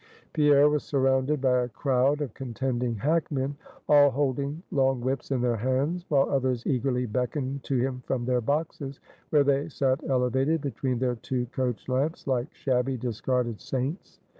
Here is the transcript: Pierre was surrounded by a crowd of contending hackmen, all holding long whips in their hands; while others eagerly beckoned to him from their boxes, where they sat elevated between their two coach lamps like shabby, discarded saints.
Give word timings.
Pierre 0.33 0.67
was 0.67 0.81
surrounded 0.83 1.41
by 1.41 1.59
a 1.59 1.69
crowd 1.69 2.21
of 2.21 2.33
contending 2.33 2.95
hackmen, 2.95 3.55
all 3.87 4.09
holding 4.09 4.63
long 4.71 4.99
whips 4.99 5.29
in 5.29 5.41
their 5.41 5.57
hands; 5.57 6.05
while 6.09 6.27
others 6.27 6.65
eagerly 6.65 7.05
beckoned 7.05 7.61
to 7.65 7.77
him 7.77 8.01
from 8.07 8.25
their 8.25 8.41
boxes, 8.41 8.99
where 9.29 9.43
they 9.43 9.69
sat 9.69 10.01
elevated 10.09 10.59
between 10.59 10.97
their 10.97 11.17
two 11.17 11.45
coach 11.51 11.87
lamps 11.87 12.25
like 12.25 12.51
shabby, 12.51 12.97
discarded 12.97 13.61
saints. 13.61 14.19